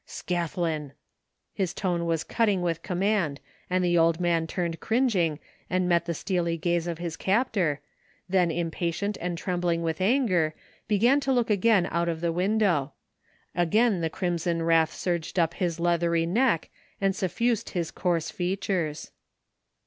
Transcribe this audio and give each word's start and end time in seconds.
"Scathlin!" 0.23 0.93
His 1.53 1.75
tone 1.75 2.07
was 2.07 2.23
cutting 2.23 2.63
with 2.63 2.81
command 2.81 3.39
and 3.69 3.85
the 3.85 3.99
old 3.99 4.19
man 4.19 4.47
turned 4.47 4.79
cringing 4.79 5.37
and 5.69 5.87
met 5.87 6.05
the 6.05 6.15
steely 6.15 6.57
glance 6.57 6.87
of 6.87 6.97
his 6.97 7.15
captor, 7.15 7.81
then 8.27 8.49
impatient 8.49 9.15
and 9.21 9.37
trembling 9.37 9.83
with 9.83 10.01
anger 10.01 10.55
began 10.87 11.19
to 11.19 11.31
look 11.31 11.51
again 11.51 11.87
out 11.91 12.09
of 12.09 12.19
the 12.19 12.31
window; 12.31 12.93
again 13.53 14.01
the 14.01 14.09
15 14.09 14.09
THE 14.09 14.09
FINDING 14.09 14.09
OP 14.09 14.09
JASPER 14.09 14.09
HOLT 14.09 14.11
crimson 14.17 14.63
wrath 14.67 14.93
surged 14.95 15.37
up 15.37 15.53
his 15.53 15.79
leathery 15.79 16.25
neck 16.25 16.69
and 16.99 17.15
suffused 17.15 17.67
tc 17.67 17.71
his 17.73 17.91
coarse 17.91 18.31
features. 18.31 19.11